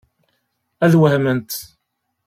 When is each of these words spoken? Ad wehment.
Ad 0.83 0.93
wehment. 0.99 1.51